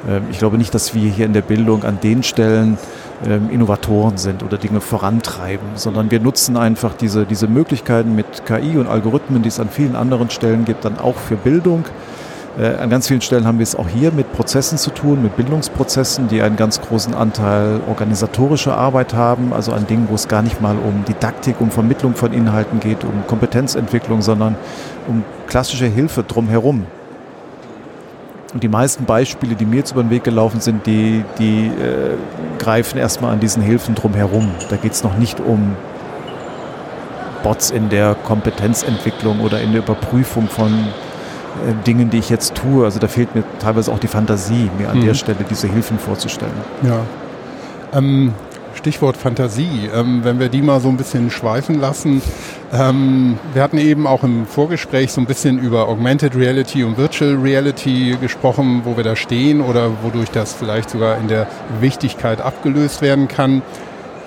Ähm, 0.07 0.24
ich 0.31 0.39
glaube 0.39 0.57
nicht, 0.57 0.74
dass 0.74 0.93
wir 0.93 1.10
hier 1.10 1.25
in 1.25 1.33
der 1.33 1.41
Bildung 1.41 1.83
an 1.83 2.00
den 2.01 2.24
Stellen 2.24 2.77
ähm, 3.25 3.50
Innovatoren 3.50 4.17
sind 4.17 4.43
oder 4.43 4.57
Dinge 4.57 4.81
vorantreiben, 4.81 5.67
sondern 5.75 6.12
wir 6.12 6.19
nutzen 6.19 6.57
einfach 6.57 6.93
diese, 6.95 7.25
diese 7.25 7.48
Möglichkeiten 7.48 8.15
mit 8.15 8.45
KI 8.45 8.77
und 8.77 8.88
Algorithmen, 8.88 9.41
die 9.41 9.50
es 9.50 9.60
an 9.60 9.69
vielen 9.69 9.95
anderen 9.95 10.29
Stellen 10.29 10.65
gibt, 10.65 10.86
dann 10.86 11.00
auch 11.00 11.15
für 11.15 11.36
Bildung. 11.36 11.86
Äh, 12.60 12.75
an 12.75 12.89
ganz 12.89 13.07
vielen 13.07 13.22
Stellen 13.22 13.48
haben 13.48 13.57
wir 13.57 13.63
es 13.63 13.75
auch 13.75 13.88
hier 13.88 14.12
mit 14.12 14.31
Prozessen 14.33 14.77
zu 14.77 14.91
tun, 14.91 15.24
mit 15.24 15.36
Bildungsprozessen, 15.38 16.27
die 16.27 16.41
einen 16.41 16.55
ganz 16.55 16.81
großen 16.81 17.15
Anteil 17.15 17.81
organisatorischer 17.88 18.77
Arbeit 18.77 19.13
haben, 19.13 19.53
also 19.53 19.72
an 19.72 19.88
Dingen, 19.88 20.07
wo 20.10 20.15
es 20.15 20.27
gar 20.27 20.43
nicht 20.43 20.62
mal 20.62 20.77
um 20.77 21.03
Didaktik, 21.05 21.60
um 21.62 21.72
Vermittlung 21.72 22.13
von 22.13 22.31
Inhalten 22.31 22.79
geht, 22.79 23.03
um 23.05 23.25
Kompetenzentwicklung, 23.25 24.22
sondern 24.22 24.55
um 25.07 25.24
klassische 25.48 25.88
Hilfe 25.88 26.24
drumherum. 26.24 26.86
Und 28.53 28.62
die 28.62 28.67
meisten 28.67 29.05
Beispiele, 29.05 29.55
die 29.55 29.65
mir 29.65 29.77
jetzt 29.77 29.91
über 29.91 30.03
den 30.03 30.12
Weg 30.12 30.24
gelaufen 30.24 30.62
sind, 30.62 30.86
die, 30.86 31.24
die 31.39 31.67
äh, 31.67 32.15
greifen 32.60 33.00
erstmal 33.00 33.33
an 33.33 33.39
diesen 33.39 33.63
Hilfen 33.63 33.95
drumherum. 33.95 34.51
Da 34.69 34.75
geht 34.75 34.91
es 34.91 35.03
noch 35.03 35.17
nicht 35.17 35.39
um 35.39 35.75
Bots 37.41 37.72
in 37.72 37.89
der 37.89 38.15
Kompetenzentwicklung 38.15 39.41
oder 39.41 39.60
in 39.60 39.72
der 39.72 39.81
Überprüfung 39.81 40.48
von 40.48 40.72
äh, 40.72 41.83
Dingen, 41.86 42.12
die 42.12 42.19
ich 42.19 42.29
jetzt 42.29 42.53
tue. 42.53 42.86
Also 42.86 43.00
da 43.00 43.07
fehlt 43.07 43.33
mir 43.33 43.43
teilweise 43.60 43.91
auch 43.91 44.00
die 44.00 44.07
Fantasie, 44.07 44.69
mir 44.77 44.89
an 44.89 45.00
mhm. 45.00 45.05
der 45.05 45.13
Stelle 45.15 45.45
diese 45.50 45.67
Hilfen 45.67 45.98
vorzustellen. 45.98 46.53
Ja. 46.83 47.00
Ähm, 47.91 48.33
Stichwort 48.75 49.17
Fantasie, 49.17 49.89
ähm, 49.93 50.22
wenn 50.24 50.39
wir 50.39 50.50
die 50.50 50.62
mal 50.62 50.79
so 50.79 50.89
ein 50.89 50.98
bisschen 50.98 51.29
schweifen 51.31 51.79
lassen. 51.79 52.22
Ähm, 52.74 53.38
wir 53.53 53.62
hatten 53.62 53.77
eben 53.77 54.08
auch 54.08 54.24
im 54.24 54.48
Vorgespräch 54.48 55.12
so 55.12 55.22
ein 55.22 55.27
bisschen 55.27 55.60
über 55.60 55.88
Augmented 55.88 56.36
Reality 56.36 56.84
und 56.84 56.98
Virtual 56.98 57.36
Reality 57.36 58.18
gesprochen, 58.20 58.82
wo 58.84 58.98
wir 58.98 59.03
da 59.03 59.15
stehen 59.15 59.62
oder 59.62 59.92
wodurch 60.01 60.32
das 60.32 60.53
vielleicht 60.53 60.89
sogar 60.89 61.18
in 61.20 61.27
der 61.27 61.46
Wichtigkeit 61.82 62.42
abgelöst 62.42 63.03
werden 63.03 63.27
kann. 63.27 63.62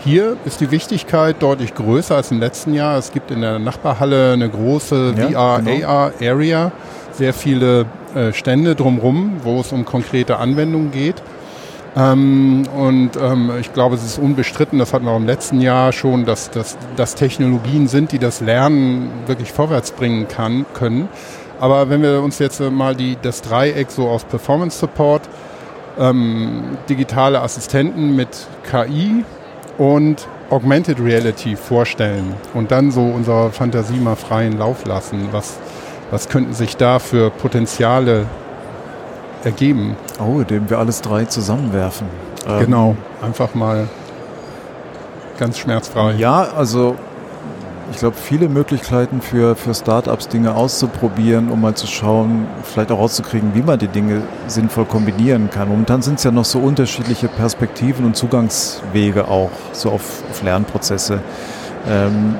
Hier 0.04 0.36
ist 0.44 0.60
die 0.60 0.70
Wichtigkeit 0.70 1.42
deutlich 1.42 1.74
größer 1.74 2.14
als 2.14 2.30
im 2.30 2.38
letzten 2.38 2.72
Jahr. 2.72 2.96
Es 2.96 3.12
gibt 3.12 3.32
in 3.32 3.40
der 3.40 3.58
Nachbarhalle 3.58 4.34
eine 4.34 4.48
große 4.48 5.14
ja, 5.16 5.58
VR-AR-Area, 5.60 6.64
genau. 6.66 6.72
sehr 7.12 7.34
viele 7.34 7.86
äh, 8.14 8.32
Stände 8.32 8.76
drumherum, 8.76 9.40
wo 9.42 9.58
es 9.58 9.72
um 9.72 9.84
konkrete 9.84 10.36
Anwendungen 10.36 10.92
geht. 10.92 11.16
Ähm, 11.96 12.64
und 12.76 13.12
ähm, 13.16 13.52
ich 13.58 13.72
glaube, 13.72 13.94
es 13.94 14.04
ist 14.04 14.18
unbestritten, 14.18 14.78
das 14.78 14.92
hatten 14.92 15.06
wir 15.06 15.12
auch 15.12 15.16
im 15.16 15.26
letzten 15.26 15.62
Jahr 15.62 15.92
schon, 15.92 16.26
dass, 16.26 16.50
dass, 16.50 16.76
dass 16.96 17.14
Technologien 17.14 17.88
sind, 17.88 18.12
die 18.12 18.18
das 18.18 18.40
Lernen 18.40 19.10
wirklich 19.26 19.50
vorwärts 19.50 19.92
bringen 19.92 20.28
kann, 20.28 20.66
können. 20.74 21.08
Aber 21.58 21.88
wenn 21.88 22.02
wir 22.02 22.22
uns 22.22 22.38
jetzt 22.38 22.60
mal 22.60 22.94
die, 22.94 23.16
das 23.22 23.40
Dreieck 23.40 23.90
so 23.90 24.08
aus 24.08 24.24
Performance 24.24 24.78
Support, 24.78 25.22
ähm, 25.98 26.76
digitale 26.90 27.40
Assistenten 27.40 28.14
mit 28.14 28.28
KI 28.70 29.24
und 29.78 30.28
Augmented 30.50 31.00
Reality 31.00 31.56
vorstellen 31.56 32.34
und 32.52 32.70
dann 32.70 32.90
so 32.90 33.00
unserer 33.00 33.50
Fantasie 33.50 33.98
mal 33.98 34.16
freien 34.16 34.58
Lauf 34.58 34.84
lassen, 34.84 35.28
was, 35.32 35.58
was 36.10 36.28
könnten 36.28 36.52
sich 36.52 36.76
da 36.76 36.98
für 36.98 37.30
Potenziale 37.30 38.26
ergeben? 39.44 39.96
Oh, 40.18 40.40
indem 40.40 40.68
wir 40.70 40.78
alles 40.78 41.00
drei 41.02 41.24
zusammenwerfen. 41.24 42.06
Ähm, 42.46 42.60
genau, 42.60 42.96
einfach 43.22 43.54
mal 43.54 43.88
ganz 45.38 45.58
schmerzfrei. 45.58 46.14
Ja, 46.14 46.48
also 46.56 46.96
ich 47.92 47.98
glaube, 47.98 48.16
viele 48.16 48.48
Möglichkeiten 48.48 49.20
für, 49.20 49.54
für 49.54 49.72
Startups, 49.74 50.28
Dinge 50.28 50.54
auszuprobieren, 50.54 51.50
um 51.50 51.60
mal 51.60 51.74
zu 51.74 51.86
schauen, 51.86 52.46
vielleicht 52.64 52.90
auch 52.90 52.98
rauszukriegen, 52.98 53.54
wie 53.54 53.62
man 53.62 53.78
die 53.78 53.88
Dinge 53.88 54.22
sinnvoll 54.48 54.86
kombinieren 54.86 55.50
kann. 55.50 55.68
Momentan 55.68 56.02
sind 56.02 56.18
es 56.18 56.24
ja 56.24 56.30
noch 56.30 56.44
so 56.44 56.58
unterschiedliche 56.58 57.28
Perspektiven 57.28 58.04
und 58.04 58.16
Zugangswege 58.16 59.28
auch, 59.28 59.50
so 59.72 59.90
auf, 59.90 60.22
auf 60.30 60.42
Lernprozesse. 60.42 61.20
Ähm, 61.88 62.34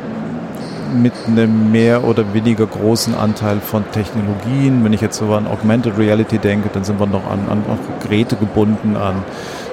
mit 0.94 1.12
einem 1.26 1.72
mehr 1.72 2.04
oder 2.04 2.34
weniger 2.34 2.66
großen 2.66 3.14
Anteil 3.14 3.60
von 3.60 3.84
Technologien. 3.92 4.84
Wenn 4.84 4.92
ich 4.92 5.00
jetzt 5.00 5.18
so 5.18 5.32
an 5.34 5.46
Augmented 5.46 5.98
Reality 5.98 6.38
denke, 6.38 6.68
dann 6.72 6.84
sind 6.84 7.00
wir 7.00 7.06
noch 7.06 7.30
an, 7.30 7.40
an 7.48 7.62
Geräte 8.02 8.36
gebunden, 8.36 8.96
an 8.96 9.24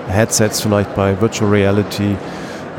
Headsets 0.08 0.62
vielleicht 0.62 0.96
bei 0.96 1.20
Virtual 1.20 1.50
Reality. 1.50 2.16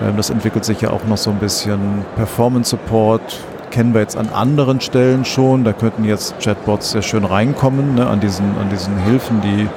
Ähm, 0.03 0.17
das 0.17 0.31
entwickelt 0.31 0.65
sich 0.65 0.81
ja 0.81 0.91
auch 0.91 1.05
noch 1.05 1.17
so 1.17 1.31
ein 1.31 1.39
bisschen. 1.39 2.05
Performance 2.17 2.71
Support 2.71 3.23
kennen 3.71 3.93
wir 3.93 4.01
jetzt 4.01 4.17
an 4.17 4.29
anderen 4.29 4.81
Stellen 4.81 5.25
schon. 5.25 5.65
Da 5.65 5.73
könnten 5.73 6.05
jetzt 6.05 6.39
Chatbots 6.41 6.93
sehr 6.93 7.03
schön 7.03 7.25
reinkommen, 7.25 7.95
ne, 7.97 8.07
an, 8.07 8.21
diesen, 8.21 8.57
an 8.59 8.69
diesen 8.71 8.97
Hilfen, 8.99 9.41
die 9.41 9.69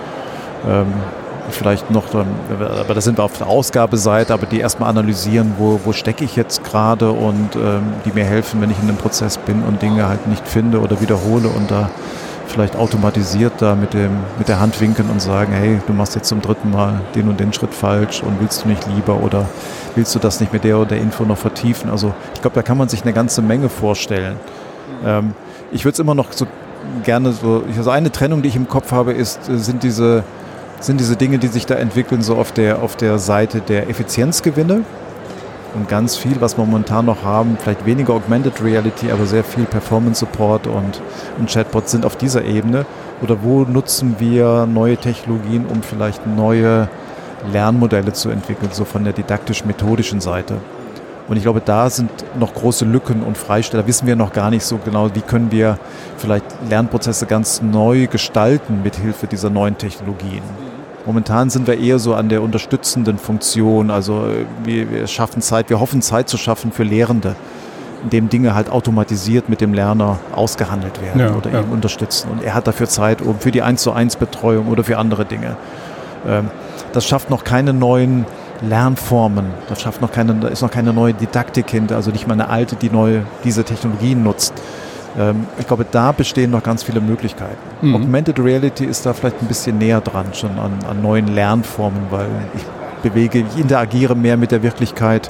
ähm, 0.69 0.93
vielleicht 1.49 1.91
noch, 1.91 2.13
aber 2.13 2.93
da 2.93 3.01
sind 3.01 3.17
wir 3.17 3.23
auf 3.23 3.37
der 3.37 3.47
Ausgabeseite, 3.47 4.33
aber 4.33 4.45
die 4.45 4.59
erstmal 4.59 4.89
analysieren, 4.89 5.53
wo, 5.57 5.79
wo 5.83 5.93
stecke 5.93 6.23
ich 6.23 6.35
jetzt 6.35 6.63
gerade 6.63 7.11
und 7.11 7.55
ähm, 7.55 7.93
die 8.05 8.11
mir 8.11 8.25
helfen, 8.25 8.61
wenn 8.61 8.69
ich 8.69 8.77
in 8.77 8.87
einem 8.87 8.97
Prozess 8.97 9.37
bin 9.37 9.63
und 9.63 9.81
Dinge 9.81 10.07
halt 10.07 10.27
nicht 10.27 10.47
finde 10.47 10.79
oder 10.79 11.01
wiederhole 11.01 11.47
und 11.47 11.71
da 11.71 11.89
vielleicht 12.47 12.75
automatisiert 12.75 13.53
da 13.59 13.75
mit, 13.75 13.93
dem, 13.93 14.11
mit 14.37 14.47
der 14.47 14.59
Hand 14.59 14.79
winken 14.79 15.09
und 15.09 15.21
sagen, 15.21 15.51
hey, 15.53 15.79
du 15.85 15.93
machst 15.93 16.15
jetzt 16.15 16.27
zum 16.29 16.41
dritten 16.41 16.71
Mal 16.71 17.01
den 17.13 17.27
und 17.29 17.39
den 17.39 17.53
Schritt 17.53 17.73
falsch 17.73 18.23
und 18.23 18.39
willst 18.39 18.63
du 18.63 18.69
nicht 18.69 18.87
lieber 18.95 19.21
oder 19.21 19.45
willst 19.95 20.15
du 20.15 20.19
das 20.19 20.39
nicht 20.39 20.53
mit 20.53 20.63
der 20.63 20.77
oder 20.77 20.87
der 20.87 20.99
Info 20.99 21.23
noch 21.23 21.37
vertiefen? 21.37 21.89
Also 21.89 22.13
ich 22.33 22.41
glaube, 22.41 22.55
da 22.55 22.61
kann 22.61 22.77
man 22.77 22.89
sich 22.89 23.03
eine 23.03 23.13
ganze 23.13 23.41
Menge 23.41 23.69
vorstellen. 23.69 24.37
Ähm, 25.05 25.33
ich 25.71 25.83
würde 25.83 25.93
es 25.93 25.99
immer 25.99 26.15
noch 26.15 26.31
so 26.31 26.47
gerne 27.03 27.33
so, 27.33 27.63
also 27.75 27.89
eine 27.89 28.11
Trennung, 28.11 28.41
die 28.41 28.49
ich 28.49 28.55
im 28.55 28.67
Kopf 28.67 28.91
habe, 28.91 29.13
ist, 29.13 29.39
sind 29.45 29.83
diese 29.83 30.23
sind 30.79 31.00
diese 31.00 31.15
Dinge, 31.15 31.39
die 31.39 31.48
sich 31.48 31.65
da 31.65 31.75
entwickeln, 31.75 32.22
so 32.22 32.36
auf 32.36 32.51
der, 32.51 32.81
auf 32.81 32.96
der 32.96 33.19
Seite 33.19 33.62
der 33.62 33.89
Effizienzgewinne. 33.89 34.84
Und 35.74 35.89
ganz 35.89 36.15
viel, 36.15 36.39
was 36.39 36.57
wir 36.57 36.65
momentan 36.65 37.05
noch 37.05 37.24
haben, 37.24 37.57
vielleicht 37.62 37.86
weniger 37.86 38.13
Augmented 38.13 38.63
Reality, 38.63 39.12
aber 39.12 39.25
sehr 39.25 39.43
viel 39.43 39.65
Performance 39.65 40.19
Support 40.19 40.65
und, 40.65 41.01
und 41.38 41.50
Chatbots 41.50 41.91
sind 41.91 42.05
auf 42.05 42.15
dieser 42.15 42.43
Ebene. 42.43 42.86
Oder 43.22 43.43
wo 43.43 43.63
nutzen 43.63 44.15
wir 44.19 44.65
neue 44.65 44.98
Technologien, 44.98 45.65
um 45.65 45.84
vielleicht 45.84 46.25
neue 46.25 46.88
Lernmodelle 47.51 48.13
zu 48.13 48.29
entwickeln, 48.29 48.69
so 48.72 48.86
von 48.86 49.03
der 49.03 49.13
didaktisch-methodischen 49.13 50.22
Seite. 50.22 50.55
Und 51.27 51.36
ich 51.36 51.43
glaube, 51.43 51.62
da 51.63 51.89
sind 51.89 52.10
noch 52.39 52.53
große 52.53 52.86
Lücken 52.86 53.22
und 53.24 53.38
Freisteller. 53.38 53.86
Wissen 53.86 54.07
wir 54.07 54.15
noch 54.15 54.31
gar 54.31 54.50
nicht 54.50 54.63
so 54.63 54.77
genau, 54.77 55.13
wie 55.13 55.22
können 55.22 55.51
wir 55.51 55.77
vielleicht 56.17 56.46
Lernprozesse 56.69 57.25
ganz 57.25 57.62
neu 57.62 58.07
gestalten 58.07 58.81
mit 58.81 58.96
Hilfe 58.96 59.27
dieser 59.27 59.50
neuen 59.50 59.77
Technologien. 59.77 60.41
Momentan 61.05 61.50
sind 61.50 61.67
wir 61.67 61.79
eher 61.79 62.00
so 62.00 62.15
an 62.15 62.29
der 62.29 62.41
unterstützenden 62.41 63.17
Funktion. 63.17 63.91
Also 63.91 64.25
äh, 64.25 64.46
wir, 64.63 64.91
wir 64.91 65.07
schaffen 65.07 65.41
Zeit, 65.41 65.69
wir 65.69 65.79
hoffen 65.79 66.01
Zeit 66.01 66.29
zu 66.29 66.38
schaffen 66.38 66.72
für 66.72 66.84
Lehrende, 66.84 67.36
indem 68.03 68.29
Dinge 68.29 68.55
halt 68.55 68.69
automatisiert 68.69 69.50
mit 69.50 69.60
dem 69.60 69.74
Lerner 69.74 70.19
ausgehandelt 70.34 71.01
werden 71.01 71.19
ja, 71.19 71.34
oder 71.34 71.51
ja. 71.51 71.62
ihn 71.62 71.69
unterstützen. 71.72 72.29
Und 72.31 72.43
er 72.43 72.53
hat 72.53 72.67
dafür 72.67 72.88
Zeit, 72.88 73.22
um 73.22 73.39
für 73.39 73.51
die 73.51 73.62
1 73.62 73.81
zu 73.81 73.91
1 73.91 74.17
Betreuung 74.17 74.67
oder 74.67 74.84
für 74.84 74.98
andere 74.98 75.25
Dinge. 75.25 75.57
Ähm, 76.27 76.51
das 76.93 77.05
schafft 77.05 77.29
noch 77.29 77.43
keine 77.43 77.74
neuen 77.74 78.25
Lernformen. 78.61 79.45
Das 79.69 79.81
schafft 79.81 80.01
noch 80.01 80.11
keine, 80.11 80.33
da 80.35 80.47
ist 80.47 80.61
noch 80.61 80.71
keine 80.71 80.93
neue 80.93 81.13
Didaktik 81.13 81.69
hinter, 81.69 81.95
also 81.95 82.11
nicht 82.11 82.27
mal 82.27 82.33
eine 82.33 82.49
alte, 82.49 82.75
die 82.75 82.89
neue 82.89 83.23
diese 83.43 83.63
Technologien 83.63 84.23
nutzt. 84.23 84.53
Ähm, 85.17 85.47
ich 85.59 85.67
glaube, 85.67 85.85
da 85.89 86.11
bestehen 86.11 86.51
noch 86.51 86.63
ganz 86.63 86.83
viele 86.83 87.01
Möglichkeiten. 87.01 87.57
Mhm. 87.81 87.95
Augmented 87.95 88.39
Reality 88.39 88.85
ist 88.85 89.05
da 89.05 89.13
vielleicht 89.13 89.41
ein 89.41 89.47
bisschen 89.47 89.77
näher 89.77 90.01
dran, 90.01 90.27
schon 90.33 90.51
an, 90.51 90.73
an 90.89 91.01
neuen 91.01 91.27
Lernformen, 91.27 92.03
weil 92.09 92.29
ich 92.55 92.63
bewege, 93.03 93.39
ich 93.39 93.59
interagiere 93.59 94.15
mehr 94.15 94.37
mit 94.37 94.51
der 94.51 94.63
Wirklichkeit. 94.63 95.29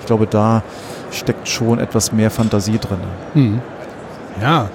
Ich 0.00 0.06
glaube, 0.06 0.26
da 0.26 0.62
steckt 1.10 1.48
schon 1.48 1.78
etwas 1.78 2.12
mehr 2.12 2.30
Fantasie 2.30 2.78
drin. 2.78 2.98
Mhm. 3.34 3.60
Ja, 4.42 4.68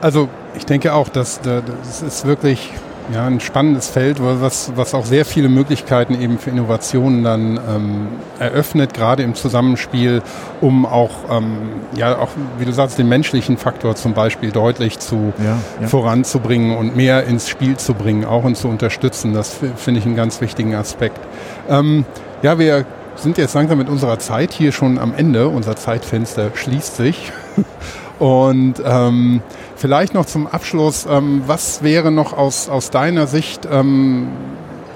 also 0.00 0.28
ich 0.56 0.66
denke 0.66 0.92
auch, 0.92 1.08
dass 1.08 1.40
das 1.40 2.02
ist 2.02 2.26
wirklich 2.26 2.70
ja, 3.12 3.24
ein 3.26 3.40
spannendes 3.40 3.88
Feld, 3.88 4.18
was, 4.20 4.72
was 4.74 4.94
auch 4.94 5.04
sehr 5.04 5.24
viele 5.24 5.48
Möglichkeiten 5.48 6.20
eben 6.20 6.38
für 6.38 6.50
Innovationen 6.50 7.22
dann 7.22 7.56
ähm, 7.56 8.08
eröffnet, 8.38 8.94
gerade 8.94 9.22
im 9.22 9.34
Zusammenspiel, 9.34 10.22
um 10.60 10.86
auch, 10.86 11.10
ähm, 11.30 11.58
ja, 11.96 12.18
auch, 12.18 12.30
wie 12.58 12.64
du 12.64 12.72
sagst, 12.72 12.98
den 12.98 13.08
menschlichen 13.08 13.58
Faktor 13.58 13.94
zum 13.94 14.14
Beispiel 14.14 14.50
deutlich 14.50 14.98
zu 14.98 15.32
ja, 15.38 15.58
ja. 15.80 15.88
voranzubringen 15.88 16.76
und 16.76 16.96
mehr 16.96 17.24
ins 17.24 17.48
Spiel 17.48 17.76
zu 17.76 17.94
bringen, 17.94 18.24
auch 18.24 18.44
und 18.44 18.56
zu 18.56 18.68
unterstützen. 18.68 19.32
Das 19.32 19.56
finde 19.76 20.00
ich 20.00 20.06
einen 20.06 20.16
ganz 20.16 20.40
wichtigen 20.40 20.74
Aspekt. 20.74 21.20
Ähm, 21.68 22.04
ja, 22.42 22.58
wir 22.58 22.84
sind 23.16 23.38
jetzt 23.38 23.54
langsam 23.54 23.78
mit 23.78 23.88
unserer 23.88 24.18
Zeit 24.18 24.52
hier 24.52 24.72
schon 24.72 24.98
am 24.98 25.14
Ende. 25.16 25.48
Unser 25.48 25.76
Zeitfenster 25.76 26.50
schließt 26.54 26.96
sich. 26.96 27.32
Und 28.18 28.74
ähm, 28.84 29.42
vielleicht 29.76 30.14
noch 30.14 30.24
zum 30.24 30.46
Abschluss, 30.46 31.06
ähm, 31.10 31.42
was 31.46 31.82
wäre 31.82 32.10
noch 32.10 32.36
aus, 32.36 32.68
aus 32.68 32.90
deiner 32.90 33.26
Sicht 33.26 33.68
ähm, 33.70 34.28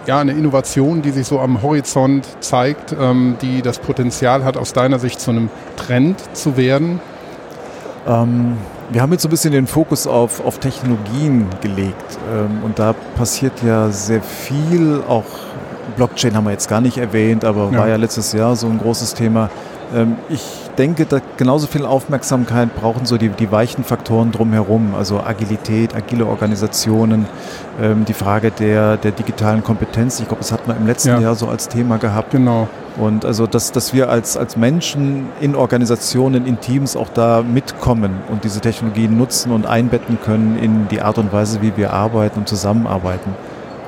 ja, 0.07 0.19
eine 0.19 0.33
Innovation, 0.33 1.03
die 1.03 1.11
sich 1.11 1.27
so 1.27 1.39
am 1.39 1.61
Horizont 1.63 2.27
zeigt, 2.41 2.97
ähm, 2.99 3.37
die 3.43 3.61
das 3.61 3.79
Potenzial 3.79 4.45
hat, 4.45 4.57
aus 4.57 4.73
deiner 4.73 4.99
Sicht 4.99 5.21
zu 5.21 5.31
einem 5.31 5.51
Trend 5.77 6.19
zu 6.35 6.57
werden? 6.57 7.01
Ähm, 8.09 8.57
wir 8.91 9.03
haben 9.03 9.13
jetzt 9.13 9.23
so 9.23 9.29
ein 9.29 9.31
bisschen 9.31 9.53
den 9.53 9.67
Fokus 9.67 10.07
auf, 10.07 10.45
auf 10.45 10.59
Technologien 10.59 11.47
gelegt 11.61 12.19
ähm, 12.33 12.63
und 12.65 12.79
da 12.79 12.95
passiert 13.17 13.63
ja 13.63 13.91
sehr 13.91 14.23
viel, 14.23 15.03
auch 15.07 15.27
Blockchain 15.97 16.35
haben 16.35 16.45
wir 16.45 16.53
jetzt 16.53 16.69
gar 16.69 16.81
nicht 16.81 16.97
erwähnt, 16.97 17.45
aber 17.45 17.71
ja. 17.71 17.81
war 17.81 17.89
ja 17.89 17.97
letztes 17.97 18.33
Jahr 18.33 18.57
so 18.57 18.67
ein 18.67 18.79
großes 18.79 19.15
Thema. 19.15 19.51
Ich 20.29 20.70
denke, 20.81 21.05
dass 21.05 21.21
genauso 21.37 21.67
viel 21.67 21.85
Aufmerksamkeit 21.85 22.75
brauchen 22.75 23.05
so 23.05 23.19
die, 23.19 23.29
die 23.29 23.53
weichen 23.53 23.85
Faktoren 23.85 24.33
drumherum, 24.33 24.95
also 24.95 25.21
Agilität, 25.21 25.95
agile 25.95 26.25
Organisationen, 26.25 27.27
ähm, 27.81 28.07
die 28.07 28.15
Frage 28.15 28.51
der, 28.51 28.97
der 28.97 29.13
digitalen 29.13 29.63
Kompetenz. 29.63 30.21
Ich 30.21 30.27
glaube, 30.27 30.41
das 30.41 30.53
hatten 30.53 30.69
wir 30.69 30.77
im 30.77 30.87
letzten 30.87 31.11
ja. 31.11 31.21
Jahr 31.21 31.35
so 31.35 31.49
als 31.49 31.69
Thema 31.69 31.99
gehabt. 31.99 32.31
Genau. 32.31 32.67
Und 32.97 33.27
also, 33.27 33.47
dass, 33.47 33.73
dass 33.73 33.93
wir 33.93 34.09
als, 34.09 34.39
als 34.39 34.57
Menschen 34.57 35.27
in 35.41 35.55
Organisationen, 35.55 36.47
in 36.47 36.61
Teams 36.61 36.97
auch 36.97 37.11
da 37.11 37.43
mitkommen 37.43 38.13
und 38.31 38.45
diese 38.45 38.61
Technologien 38.61 39.19
nutzen 39.19 39.53
und 39.53 39.67
einbetten 39.67 40.19
können 40.25 40.59
in 40.59 40.89
die 40.89 41.03
Art 41.03 41.19
und 41.19 41.31
Weise, 41.31 41.61
wie 41.61 41.77
wir 41.77 41.93
arbeiten 41.93 42.41
und 42.41 42.49
zusammenarbeiten. 42.49 43.35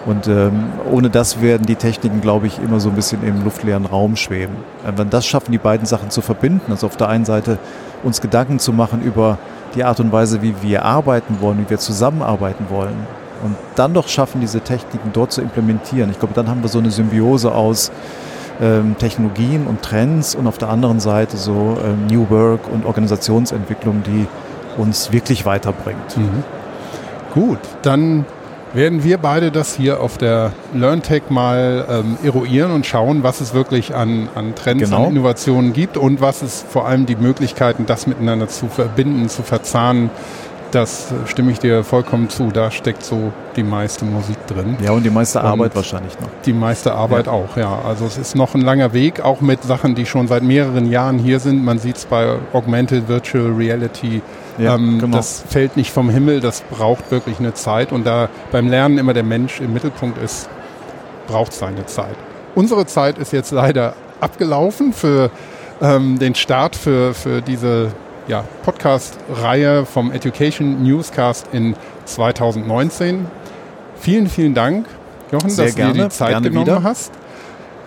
Und 0.05 0.27
ähm, 0.27 0.65
ohne 0.91 1.11
das 1.11 1.41
werden 1.41 1.65
die 1.65 1.77
Techniken, 1.77 2.21
glaube 2.21 2.49
ich, 2.49 2.59
immer 2.59 2.81
so 2.81 2.89
ein 2.89 2.95
bisschen 2.97 3.23
im 3.23 3.45
luftleeren 3.45 3.87
Raum 3.87 4.17
schweben. 4.17 4.57
Wenn 4.97 5.11
das 5.11 5.27
schaffen, 5.27 5.53
die 5.53 5.59
beiden 5.59 5.87
Sachen 5.87 6.11
zu 6.11 6.21
verbinden, 6.23 6.73
also 6.73 6.87
auf 6.87 6.97
der 6.97 7.09
einen 7.09 7.25
Seite 7.25 7.59
uns 8.03 8.21
Gedanken 8.21 8.59
zu 8.59 8.73
machen 8.73 9.03
über 9.03 9.39
die 9.77 9.85
Art 9.85 10.01
und 10.01 10.11
Weise, 10.11 10.43
wie 10.43 10.55
wir 10.61 10.85
arbeiten 10.85 11.37
wollen, 11.41 11.59
wie 11.59 11.71
wir 11.71 11.79
zusammenarbeiten 11.79 12.67
wollen, 12.69 13.07
und 13.45 13.57
dann 13.75 13.93
doch 13.93 14.09
schaffen, 14.09 14.41
diese 14.41 14.61
Techniken 14.61 15.11
dort 15.13 15.33
zu 15.33 15.41
implementieren. 15.41 16.11
Ich 16.11 16.19
glaube, 16.19 16.35
dann 16.35 16.49
haben 16.49 16.63
wir 16.63 16.69
so 16.69 16.79
eine 16.79 16.91
Symbiose 16.91 17.53
aus 17.53 17.91
ähm, 18.61 18.97
Technologien 18.99 19.67
und 19.67 19.83
Trends 19.83 20.35
und 20.35 20.47
auf 20.47 20.59
der 20.59 20.69
anderen 20.69 21.01
Seite 21.01 21.37
so 21.37 21.77
ähm, 21.85 22.07
New 22.07 22.31
Work 22.31 22.61
und 22.73 22.87
Organisationsentwicklung, 22.87 24.05
die 24.05 24.27
uns 24.81 25.13
wirklich 25.13 25.45
weiterbringt. 25.45 26.17
Mhm. 26.17 26.45
Gut, 27.35 27.59
dann 27.83 28.25
werden 28.75 29.05
wir 29.05 29.19
beide 29.19 29.51
das 29.51 29.75
hier 29.75 30.01
auf 30.01 30.19
der 30.19 30.53
LearnTech 30.75 31.25
mal 31.29 31.85
ähm, 31.89 32.17
eruieren 32.25 32.73
und 32.73 32.87
schauen, 32.87 33.23
was 33.23 33.41
es 33.41 33.55
wirklich 33.55 33.95
an, 33.95 34.29
an 34.35 34.55
Trends, 34.55 34.85
genau. 34.85 35.07
an 35.07 35.13
Innovationen 35.13 35.73
gibt 35.73 35.97
und 35.97 36.21
was 36.21 36.43
es 36.43 36.65
vor 36.69 36.87
allem 36.87 37.07
die 37.07 37.17
Möglichkeiten, 37.17 37.87
das 37.87 38.07
miteinander 38.07 38.49
zu 38.49 38.69
verbinden, 38.69 39.29
zu 39.29 39.43
verzahnen, 39.43 40.11
Das 40.73 41.13
äh, 41.13 41.27
stimme 41.27 41.53
ich 41.53 41.59
dir 41.59 41.85
vollkommen 41.85 42.31
zu. 42.31 42.51
Da 42.51 42.71
steckt 42.71 43.05
so 43.05 43.33
die 43.57 43.63
meiste 43.63 44.05
Musik 44.05 44.39
drin. 44.47 44.77
Ja, 44.83 44.93
und 44.93 45.05
die 45.05 45.11
meiste 45.11 45.39
und 45.39 45.45
Arbeit 45.45 45.77
wahrscheinlich 45.77 46.19
noch. 46.19 46.29
Die 46.47 46.55
meiste 46.55 46.95
Arbeit 46.95 47.27
ja. 47.27 47.33
auch, 47.33 47.57
ja. 47.57 47.79
Also 47.87 48.07
es 48.07 48.17
ist 48.17 48.35
noch 48.35 48.55
ein 48.55 48.63
langer 48.63 48.93
Weg, 48.93 49.21
auch 49.21 49.41
mit 49.43 49.63
Sachen, 49.63 49.95
die 49.95 50.07
schon 50.07 50.29
seit 50.29 50.43
mehreren 50.43 50.91
Jahren 50.91 51.19
hier 51.19 51.41
sind. 51.41 51.63
Man 51.63 51.79
sieht 51.79 51.99
es 51.99 52.07
bei 52.07 52.37
Augmented 52.53 53.07
Virtual 53.09 53.53
Reality. 53.53 54.23
Ja, 54.59 54.75
ähm, 54.75 54.99
genau. 54.99 55.17
Das 55.17 55.45
fällt 55.49 55.77
nicht 55.77 55.91
vom 55.91 56.11
Himmel, 56.11 56.41
das 56.41 56.63
braucht 56.63 57.11
wirklich 57.11 57.39
eine 57.39 57.55
Zeit. 57.55 57.93
Und 57.93 58.07
da 58.07 58.29
beim 58.51 58.69
Lernen 58.69 58.99
immer 58.99 59.15
der 59.15 59.23
Mensch 59.23 59.61
im 59.61 59.73
Mittelpunkt 59.73 60.19
ist, 60.23 60.49
braucht 61.27 61.53
seine 61.53 61.87
Zeit. 61.87 62.17
Unsere 62.55 62.87
Zeit 62.87 63.19
ist 63.19 63.33
jetzt 63.33 63.51
leider 63.51 63.95
abgelaufen 64.21 64.93
für 64.93 65.31
ähm, 65.81 66.19
den 66.19 66.35
Start 66.35 66.77
für, 66.77 67.15
für 67.15 67.41
diese 67.41 67.93
ja, 68.29 68.45
Podcast-Reihe 68.65 69.85
vom 69.85 70.13
Education 70.13 70.83
Newscast 70.83 71.49
in 71.53 71.75
2019. 72.05 73.27
Vielen, 73.97 74.29
vielen 74.29 74.55
Dank, 74.55 74.87
Jochen, 75.31 75.51
Sehr 75.51 75.67
dass 75.67 75.75
gerne, 75.75 75.93
du 75.93 75.99
dir 75.99 76.05
die 76.05 76.11
Zeit 76.11 76.43
genommen 76.43 76.67
wieder. 76.67 76.83
hast. 76.83 77.13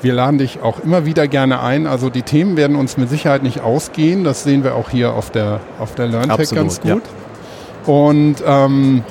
Wir 0.02 0.14
laden 0.14 0.38
dich 0.38 0.62
auch 0.62 0.80
immer 0.80 1.06
wieder 1.06 1.28
gerne 1.28 1.62
ein. 1.62 1.88
Also 1.88 2.10
die 2.10 2.22
Themen 2.22 2.58
werden 2.58 2.76
uns 2.76 2.98
mit 2.98 3.10
Sicherheit 3.10 3.44
nicht 3.44 3.62
ausgehen. 3.62 4.24
Das 4.24 4.44
sehen 4.44 4.64
wir 4.64 4.76
auch 4.76 4.90
hier 4.90 5.14
auf 5.14 5.32
der, 5.32 5.60
auf 5.80 5.96
der 5.96 6.08
LearnTech 6.08 6.32
Absolut, 6.32 6.64
ganz 6.64 6.82
gut. 6.82 7.04
Ja. 7.88 7.94
Und 7.94 8.36
ähm, 8.46 9.04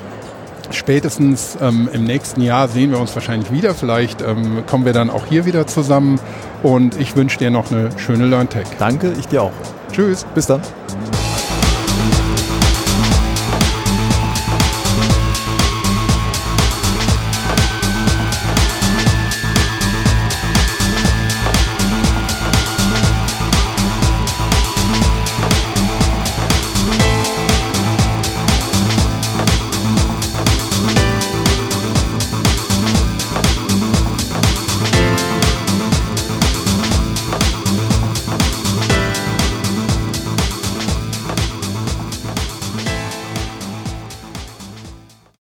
spätestens 0.71 1.57
ähm, 1.61 1.89
im 1.93 2.05
nächsten 2.05 2.41
Jahr 2.43 2.69
sehen 2.69 2.91
wir 2.91 2.99
uns 2.99 3.15
wahrscheinlich 3.15 3.51
wieder. 3.53 3.75
Vielleicht 3.75 4.23
ähm, 4.23 4.65
kommen 4.67 4.85
wir 4.85 4.93
dann 4.93 5.11
auch 5.11 5.27
hier 5.27 5.47
wieder 5.47 5.67
zusammen. 5.67 6.21
Und 6.63 7.01
ich 7.01 7.17
wünsche 7.17 7.39
dir 7.39 7.51
noch 7.51 7.71
eine 7.71 7.91
schöne 7.99 8.27
LearnTech. 8.27 8.67
Danke, 8.79 9.13
ich 9.19 9.29
dir 9.29 9.43
auch. 9.43 9.53
Tschüss. 9.93 10.27
Bis 10.35 10.47
dann. 10.47 10.61